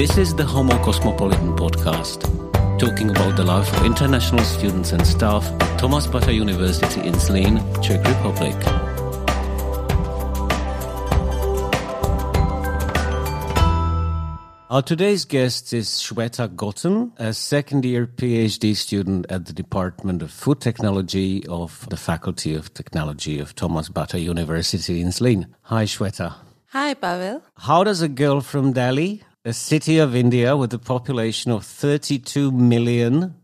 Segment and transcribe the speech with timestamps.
[0.00, 2.22] This is the Homo Cosmopolitan podcast,
[2.78, 7.60] talking about the life of international students and staff at Thomas Bata University in Zlín,
[7.82, 8.56] Czech Republic.
[14.70, 20.30] Our today's guest is Shweta Gautam, a second year PhD student at the Department of
[20.30, 25.44] Food Technology of the Faculty of Technology of Thomas Bata University in Zlín.
[25.64, 26.36] Hi, Shweta.
[26.68, 27.42] Hi, Pavel.
[27.58, 32.52] How does a girl from Delhi, a city of India with a population of 32
[32.52, 33.34] million,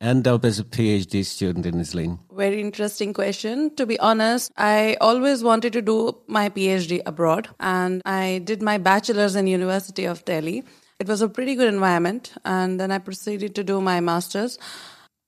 [0.00, 2.18] end up as a PhD student in Zlín?
[2.32, 3.74] Very interesting question.
[3.76, 8.78] To be honest, I always wanted to do my PhD abroad and I did my
[8.78, 10.64] bachelor's in University of Delhi.
[10.98, 14.58] It was a pretty good environment and then I proceeded to do my master's.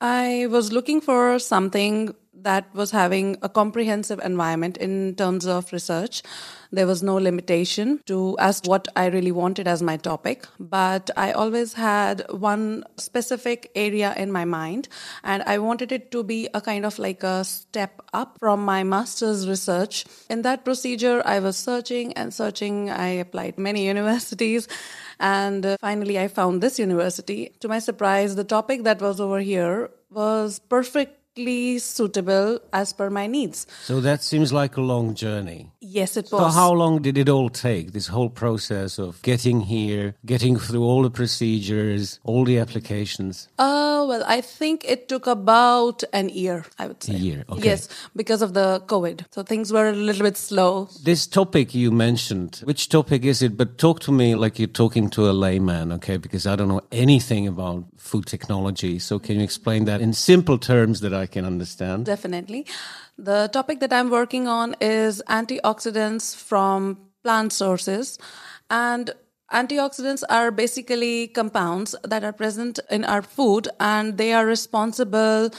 [0.01, 6.23] I was looking for something that was having a comprehensive environment in terms of research.
[6.73, 11.32] There was no limitation to as what I really wanted as my topic, but I
[11.32, 14.88] always had one specific area in my mind,
[15.23, 18.82] and I wanted it to be a kind of like a step up from my
[18.82, 20.05] master's research.
[20.29, 22.90] In that procedure, I was searching and searching.
[22.90, 24.66] I applied many universities,
[25.21, 27.52] and uh, finally, I found this university.
[27.60, 33.27] To my surprise, the topic that was over here was perfect suitable as per my
[33.27, 33.66] needs.
[33.82, 35.71] So that seems like a long journey.
[35.80, 36.40] Yes, it was.
[36.40, 37.93] So how long did it all take?
[37.93, 43.49] This whole process of getting here, getting through all the procedures, all the applications?
[43.59, 47.15] Uh, well, I think it took about an year, I would say.
[47.15, 47.65] A year, okay.
[47.65, 49.27] Yes, because of the COVID.
[49.30, 50.88] So things were a little bit slow.
[51.02, 53.57] This topic you mentioned, which topic is it?
[53.57, 56.16] But talk to me like you're talking to a layman, okay?
[56.16, 58.99] Because I don't know anything about food technology.
[58.99, 62.07] So can you explain that in simple terms that I can understand?
[62.07, 62.67] Definitely.
[63.19, 68.19] The topic that I'm working on is antioxidants from plant sources.
[68.71, 69.11] And
[69.53, 75.51] antioxidants are basically compounds that are present in our food and they are responsible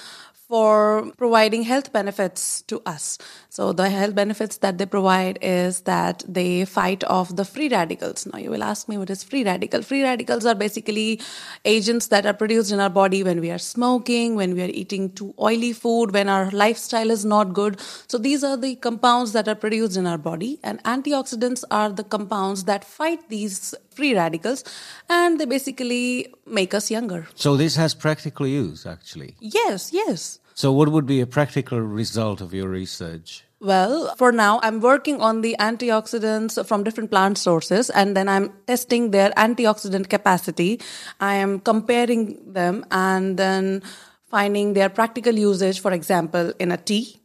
[0.48, 3.18] for providing health benefits to us.
[3.50, 8.28] So the health benefits that they provide is that they fight off the free radicals.
[8.28, 9.82] Now you will ask me what is free radical?
[9.82, 11.20] Free radicals are basically
[11.64, 15.12] agents that are produced in our body when we are smoking, when we are eating
[15.12, 17.80] too oily food, when our lifestyle is not good.
[18.08, 22.04] So these are the compounds that are produced in our body and antioxidants are the
[22.04, 24.64] compounds that fight these free radicals
[25.10, 27.28] and they basically make us younger.
[27.36, 29.36] So this has practical use actually.
[29.40, 30.40] Yes, yes.
[30.54, 33.44] So what would be a practical result of your research?
[33.60, 38.54] Well, for now, I'm working on the antioxidants from different plant sources and then I'm
[38.68, 40.80] testing their antioxidant capacity.
[41.20, 43.82] I am comparing them and then
[44.30, 47.25] finding their practical usage, for example, in a tea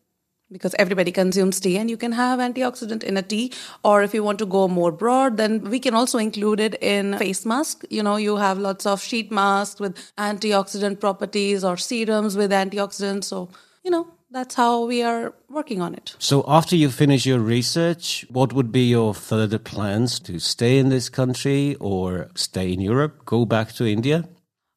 [0.52, 3.52] because everybody consumes tea and you can have antioxidant in a tea
[3.84, 7.16] or if you want to go more broad then we can also include it in
[7.18, 12.36] face mask you know you have lots of sheet masks with antioxidant properties or serums
[12.36, 13.48] with antioxidants so
[13.84, 16.14] you know that's how we are working on it.
[16.20, 20.88] So, after you finish your research, what would be your further plans to stay in
[20.88, 24.28] this country or stay in Europe, go back to India?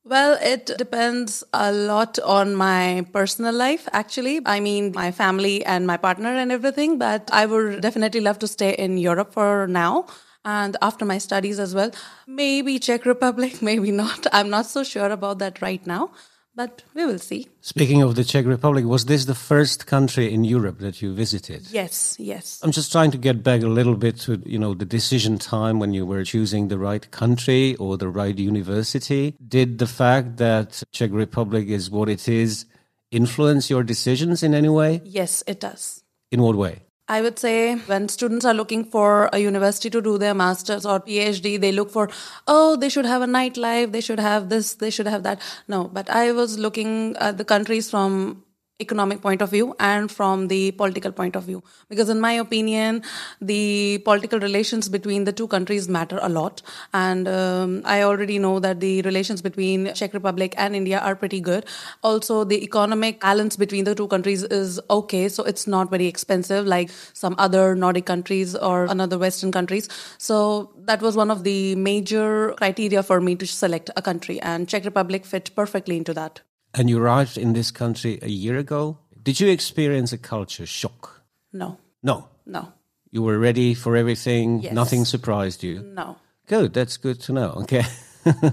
[0.06, 4.42] Well, it depends a lot on my personal life, actually.
[4.46, 8.48] I mean, my family and my partner and everything, but I would definitely love to
[8.48, 10.08] stay in Europe for now.
[10.44, 11.92] And after my studies as well,
[12.28, 14.28] maybe Czech Republic, maybe not.
[14.34, 16.12] I'm not so sure about that right now
[16.56, 17.48] but we will see.
[17.62, 21.68] Speaking of the Czech Republic, was this the first country in Europe that you visited?
[21.72, 22.60] Yes, yes.
[22.64, 25.80] I'm just trying to get back a little bit to, you know, the decision time
[25.80, 29.36] when you were choosing the right country or the right university.
[29.46, 32.66] Did the fact that Czech Republic is what it is
[33.12, 35.02] influence your decisions in any way?
[35.04, 36.04] Yes, it does.
[36.32, 36.84] In what way?
[37.14, 41.00] I would say when students are looking for a university to do their master's or
[41.00, 42.10] PhD, they look for,
[42.48, 45.40] oh, they should have a nightlife, they should have this, they should have that.
[45.68, 48.43] No, but I was looking at the countries from
[48.80, 51.64] economic point of view and from the political point of view.
[51.90, 53.04] Because in my opinion
[53.40, 56.62] the political relations between the two countries matter a lot.
[56.94, 61.40] And um, i already know that the relations between czech republic and india are pretty
[61.40, 61.66] good.
[62.04, 66.66] Also the economic balance between the two countries is okay so it's not very expensive
[66.66, 69.90] like some other nordic countries or another western countries.
[70.18, 74.68] So that was one of the major criteria for me to select a country and
[74.68, 76.42] czech republic fit perfectly into that
[76.74, 78.98] and you arrived in this country a year ago.
[79.22, 81.22] Did you experience a culture shock?
[81.52, 81.78] No.
[82.02, 82.28] No.
[82.46, 82.74] No.
[83.12, 84.62] You were ready for everything.
[84.62, 84.74] Yes.
[84.74, 85.82] Nothing surprised you.
[85.84, 86.18] No.
[86.48, 86.74] Good.
[86.74, 87.50] That's good to know.
[87.62, 87.84] Okay.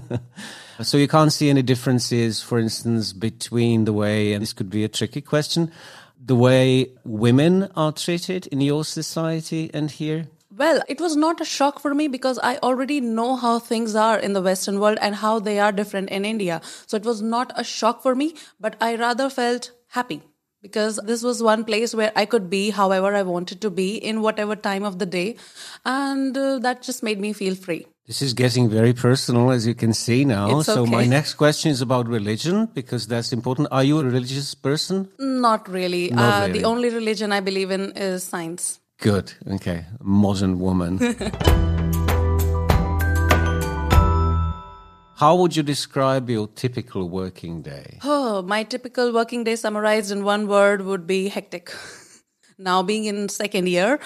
[0.81, 4.83] so you can't see any differences, for instance, between the way, and this could be
[4.83, 5.71] a tricky question,
[6.23, 10.27] the way women are treated in your society and here?
[10.55, 14.19] Well, it was not a shock for me because I already know how things are
[14.19, 16.61] in the Western world and how they are different in India.
[16.87, 20.23] So it was not a shock for me, but I rather felt happy
[20.61, 24.21] because this was one place where I could be however I wanted to be in
[24.21, 25.37] whatever time of the day.
[25.85, 27.87] And uh, that just made me feel free.
[28.07, 30.59] This is getting very personal, as you can see now.
[30.59, 30.91] It's So, okay.
[30.91, 33.69] my next question is about religion because that's important.
[33.71, 35.09] Are you a religious person?
[35.17, 36.09] Not really.
[36.09, 36.59] Not uh, really.
[36.59, 38.81] The only religion I believe in is science.
[39.01, 39.33] Good.
[39.49, 39.85] Okay.
[39.99, 40.99] Modern woman.
[45.15, 47.97] How would you describe your typical working day?
[48.03, 51.73] Oh, my typical working day summarized in one word would be hectic.
[52.61, 53.99] now being in second year,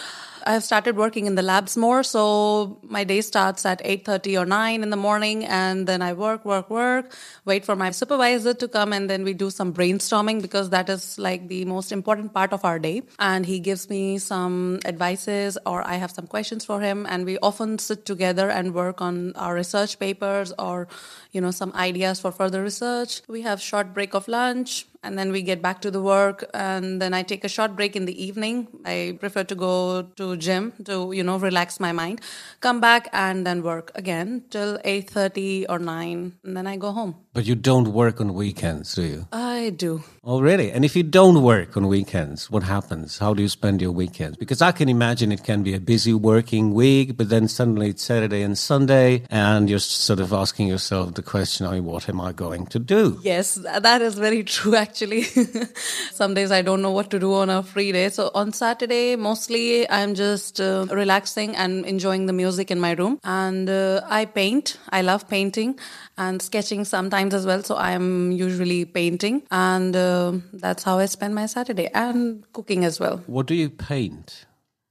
[0.48, 4.84] I've started working in the labs more, so my day starts at 8:30 or 9
[4.84, 7.12] in the morning and then I work, work, work,
[7.46, 11.18] wait for my supervisor to come and then we do some brainstorming because that is
[11.18, 13.02] like the most important part of our day.
[13.18, 17.40] And he gives me some advices or I have some questions for him and we
[17.40, 20.88] often sit together and work on our research papers or
[21.32, 23.24] you know some ideas for further research.
[23.28, 27.02] We have short break of lunch and then we get back to the work and
[27.02, 29.74] then i take a short break in the evening i prefer to go
[30.20, 32.20] to gym to you know relax my mind
[32.68, 37.16] come back and then work again till 8.30 or 9 and then i go home
[37.38, 39.22] But you don't work on weekends, do you?
[39.32, 40.72] i do Oh, really?
[40.76, 43.20] And if you don't work on weekends, what happens?
[43.24, 44.38] How do you spend your weekends?
[44.44, 48.02] Because I can imagine it can be a busy working week, but then suddenly it's
[48.12, 52.20] Saturday and Sunday, and you're sort of asking yourself the question, I mean, what am
[52.30, 53.20] I going to do?
[53.22, 53.54] Yes,
[53.88, 55.24] that is very true actually.
[56.14, 58.08] Some days I don't know what to do on a free day.
[58.10, 63.20] So on Saturday, mostly I'm just uh, relaxing and enjoying the music in my room.
[63.24, 64.78] And uh, I paint.
[64.90, 65.78] I love painting
[66.18, 67.62] and sketching sometimes as well.
[67.62, 69.44] So I'm usually painting.
[69.52, 73.18] And uh, that's how I spend my Saturday and cooking as well.
[73.28, 74.46] What do you paint?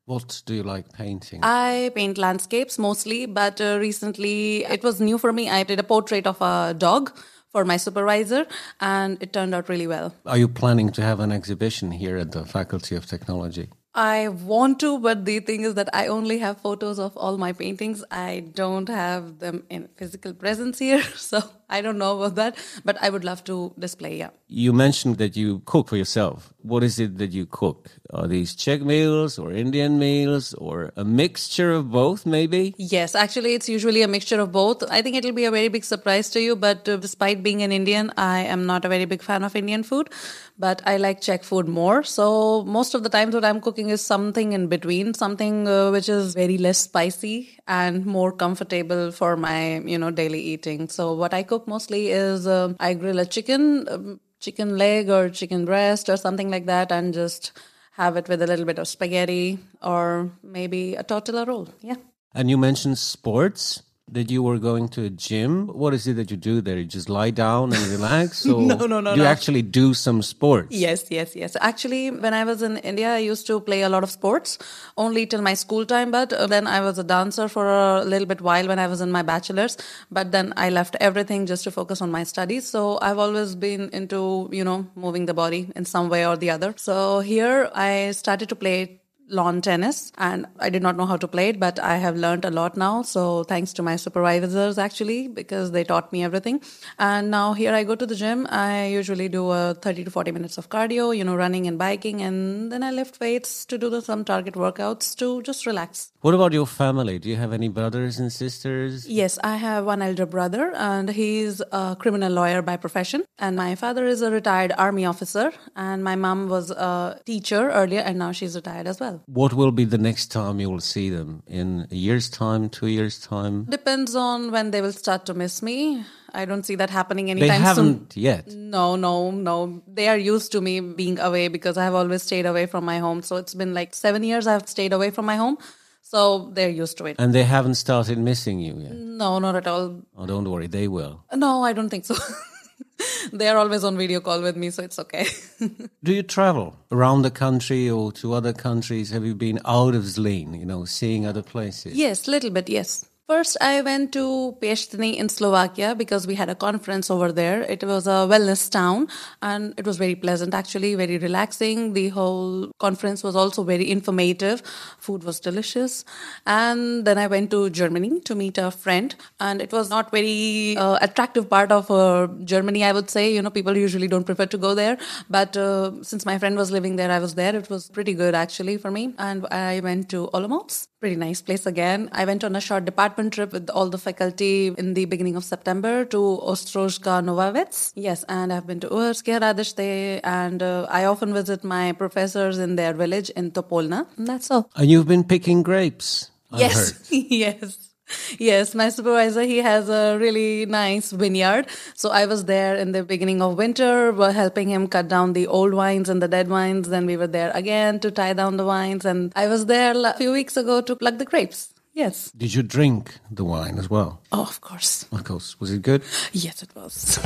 [0.07, 1.41] What do you like painting?
[1.43, 5.49] I paint landscapes mostly, but uh, recently it was new for me.
[5.49, 7.11] I did a portrait of a dog
[7.55, 8.47] for my supervisor,
[8.81, 10.13] and it turned out really well.
[10.27, 13.69] Are you planning to have an exhibition here at the Faculty of Technology?
[13.95, 17.53] I want to, but the thing is that I only have photos of all my
[17.53, 18.03] paintings.
[18.11, 22.57] I don't have them in physical presence here, so I don't know about that.
[22.85, 24.19] But I would love to display.
[24.19, 24.31] Yeah.
[24.49, 26.53] You mentioned that you cook for yourself.
[26.63, 27.91] What is it that you cook?
[28.11, 32.75] Are these Czech meals or Indian meals or a mixture of both, maybe?
[32.79, 34.83] Yes, actually, it's usually a mixture of both.
[34.91, 37.73] I think it'll be a very big surprise to you, but uh, despite being an
[37.73, 40.11] Indian, I am not a very big fan of Indian food,
[40.59, 42.03] but I like Czech food more.
[42.03, 46.09] So most of the times, what I'm cooking is something in between, something uh, which
[46.09, 50.89] is very less spicy and more comfortable for my, you know, daily eating.
[50.89, 55.31] So what I cook mostly is uh, I grill a chicken, um, chicken leg or
[55.31, 57.53] chicken breast or something like that, and just
[57.93, 61.69] have it with a little bit of spaghetti or maybe a tortilla roll.
[61.81, 61.97] Yeah.
[62.35, 63.83] And you mentioned sports.
[64.13, 65.67] That you were going to a gym.
[65.69, 66.77] What is it that you do there?
[66.77, 68.45] You just lie down and relax?
[68.55, 69.25] Or No, no, no, You no.
[69.25, 70.77] actually do some sports.
[70.77, 71.57] Yes, yes, yes.
[71.59, 74.59] Actually, when I was in India, I used to play a lot of sports
[74.99, 76.11] only till my school time.
[76.11, 79.01] But uh, then I was a dancer for a little bit while when I was
[79.01, 79.79] in my bachelor's.
[80.11, 82.69] But then I left everything just to focus on my studies.
[82.69, 86.51] So I've always been into, you know, moving the body in some way or the
[86.51, 86.75] other.
[86.77, 89.01] So here I started to play
[89.35, 92.45] lawn tennis and I did not know how to play it, but I have learned
[92.45, 93.03] a lot now.
[93.03, 96.61] So thanks to my supervisors actually, because they taught me everything.
[96.99, 98.47] And now here I go to the gym.
[98.51, 102.23] I usually do a 30 to 40 minutes of cardio, you know, running and biking.
[102.23, 106.13] And then I lift weights to do the, some target workouts to just relax.
[106.21, 107.19] What about your family?
[107.19, 109.07] Do you have any brothers and sisters?
[109.07, 113.25] Yes, I have one elder brother and he's a criminal lawyer by profession.
[113.39, 118.01] And my father is a retired army officer and my mom was a teacher earlier
[118.01, 119.24] and now she's retired as well.
[119.27, 121.43] What will be the next time you will see them?
[121.47, 123.65] In a year's time, two years' time?
[123.65, 126.05] Depends on when they will start to miss me.
[126.35, 127.59] I don't see that happening anytime soon.
[127.59, 128.49] They haven't yet.
[128.49, 129.83] No, no, no.
[129.87, 132.99] They are used to me being away because I have always stayed away from my
[132.99, 133.23] home.
[133.23, 135.59] So it's been like seven years I've stayed away from my home.
[136.03, 137.17] So they're used to it.
[137.19, 138.93] And they haven't started missing you yet.
[138.93, 140.03] No, not at all.
[140.17, 141.25] Oh, don't worry, they will.
[141.35, 142.15] No, I don't think so.
[143.33, 145.27] they are always on video call with me, so it's okay.
[146.03, 149.11] Do you travel around the country or to other countries?
[149.11, 151.95] Have you been out of Zlin, you know, seeing other places?
[151.95, 153.07] yes, little bit, yes.
[153.27, 157.63] First, I went to Piešťany in Slovakia because we had a conference over there.
[157.63, 159.09] It was a wellness town
[159.41, 161.95] and it was very pleasant, actually, very relaxing.
[161.95, 164.63] The whole conference was also very informative.
[164.99, 166.05] Food was delicious.
[166.45, 169.15] And then I went to Germany to meet a friend.
[169.41, 173.33] And it was not very uh, attractive part of uh, Germany, I would say.
[173.33, 174.99] You know, people usually don't prefer to go there.
[175.31, 177.57] But uh, since my friend was living there, I was there.
[177.57, 179.15] It was pretty good, actually, for me.
[179.17, 180.89] And I went to Olomouc.
[181.01, 182.11] Pretty nice place again.
[182.13, 182.85] I went on a short
[183.31, 187.93] trip with all the faculty in the beginning of September to Ostrožská Nová Ves.
[187.95, 192.77] Yes, and I've been to Uherské Hradiště and uh, I often visit my professors in
[192.77, 194.07] their village in Topolná.
[194.17, 194.71] And that's all.
[194.77, 196.31] And you've been picking grapes.
[196.53, 196.97] I yes, heard.
[197.31, 197.91] yes.
[198.39, 201.67] Yes, my supervisor, he has a really nice vineyard.
[201.95, 205.47] So I was there in the beginning of winter, were helping him cut down the
[205.47, 206.89] old wines and the dead wines.
[206.89, 209.05] Then we were there again to tie down the wines.
[209.05, 211.74] And I was there a few weeks ago to pluck the grapes.
[211.95, 212.33] Yes.
[212.37, 214.21] Did you drink the wine as well?
[214.33, 215.07] Oh, of course.
[215.13, 215.61] Of course.
[215.61, 216.03] Was it good?
[216.33, 217.21] Yes, it was.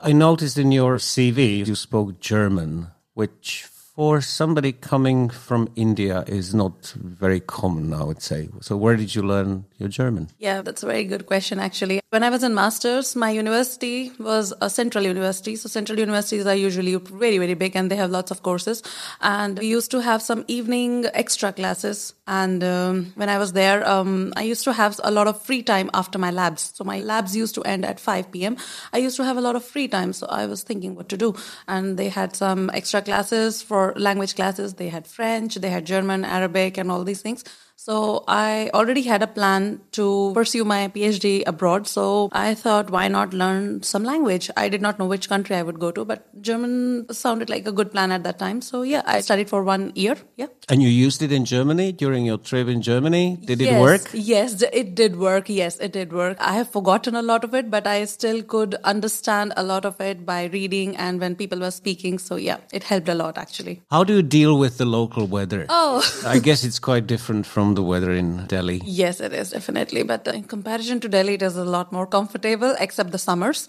[0.00, 6.54] I noticed in your CV you spoke German, which for somebody coming from India is
[6.54, 8.48] not very common, I would say.
[8.60, 10.28] So, where did you learn your German?
[10.38, 12.00] Yeah, that's a very good question, actually.
[12.08, 15.56] When I was in master's, my university was a central university.
[15.56, 18.82] So, central universities are usually very, very big and they have lots of courses.
[19.20, 22.14] And we used to have some evening extra classes.
[22.26, 25.62] And um, when I was there, um, I used to have a lot of free
[25.62, 26.72] time after my labs.
[26.74, 28.56] So, my labs used to end at 5 p.m.
[28.94, 30.14] I used to have a lot of free time.
[30.14, 31.34] So, I was thinking what to do.
[31.68, 34.68] And they had some extra classes for language classes.
[34.74, 37.44] They had French, they had German, Arabic, and all these things.
[37.84, 41.88] So I already had a plan to pursue my PhD abroad.
[41.88, 44.48] So I thought, why not learn some language?
[44.56, 47.72] I did not know which country I would go to, but German sounded like a
[47.72, 48.60] good plan at that time.
[48.60, 50.14] So yeah, I studied for one year.
[50.36, 50.46] Yeah.
[50.68, 53.40] And you used it in Germany during your trip in Germany?
[53.44, 54.10] Did yes, it work?
[54.12, 55.48] Yes, it did work.
[55.48, 56.36] Yes, it did work.
[56.38, 60.00] I have forgotten a lot of it, but I still could understand a lot of
[60.00, 62.20] it by reading and when people were speaking.
[62.20, 63.82] So yeah, it helped a lot actually.
[63.90, 65.66] How do you deal with the local weather?
[65.68, 68.80] Oh, I guess it's quite different from the weather in Delhi.
[68.84, 70.02] Yes, it is definitely.
[70.02, 73.68] But in comparison to Delhi, it is a lot more comfortable, except the summers,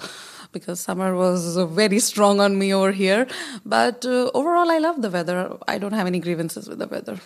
[0.51, 3.27] because summer was very strong on me over here.
[3.65, 5.57] But uh, overall, I love the weather.
[5.67, 7.19] I don't have any grievances with the weather.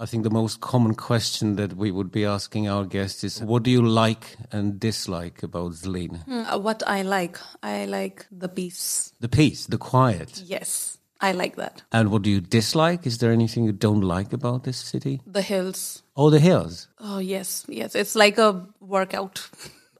[0.00, 3.64] I think the most common question that we would be asking our guests is what
[3.64, 6.22] do you like and dislike about Zlin?
[6.24, 9.12] Hmm, what I like, I like the peace.
[9.18, 10.40] The peace, the quiet.
[10.46, 11.82] Yes, I like that.
[11.92, 13.06] And what do you dislike?
[13.06, 15.20] Is there anything you don't like about this city?
[15.26, 16.02] The hills.
[16.16, 16.88] Oh, the hills.
[17.00, 17.94] Oh, yes, yes.
[17.94, 19.48] It's like a workout.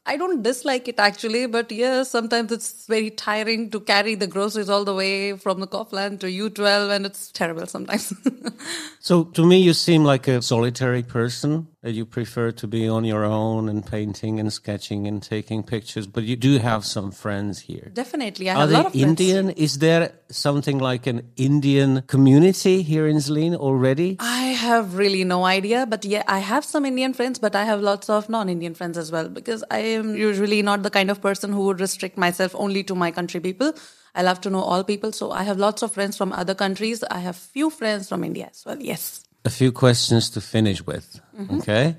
[0.08, 4.70] I don't dislike it actually, but yes, sometimes it's very tiring to carry the groceries
[4.70, 8.14] all the way from the Kaufland to U12 and it's terrible sometimes.
[9.00, 13.04] so to me, you seem like a solitary person that you prefer to be on
[13.04, 17.60] your own and painting and sketching and taking pictures, but you do have some friends
[17.60, 17.92] here.
[17.94, 18.50] Definitely.
[18.50, 19.20] I Are have a lot of they friends.
[19.20, 19.50] Indian?
[19.50, 24.16] Is there something like an Indian community here in Zlin already?
[24.18, 27.80] I have really no idea, but yeah, I have some Indian friends, but I have
[27.80, 31.52] lots of non-Indian friends as well because I am usually not the kind of person
[31.52, 33.72] who would restrict myself only to my country people.
[34.16, 37.04] I love to know all people, so I have lots of friends from other countries.
[37.08, 38.80] I have few friends from India as well.
[38.80, 39.27] Yes.
[39.44, 41.20] A few questions to finish with.
[41.38, 41.58] Mm-hmm.
[41.58, 41.96] Okay.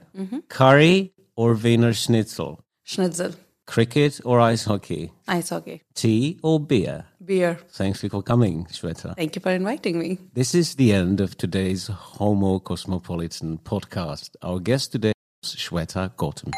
[0.50, 2.60] Curry or Wiener Schnitzel?
[2.84, 3.34] Schnitzel,
[3.66, 5.12] Cricket or ice hockey?
[5.28, 7.06] ice hockey, Tea or beer?
[7.24, 7.60] beer.
[7.70, 9.16] Thanks for coming, Shweta.
[9.16, 10.18] Thank you for inviting me.
[10.34, 14.32] This is the end of today's Homo Cosmopolitan podcast.
[14.42, 16.52] Our guest today was Shweta Gautam.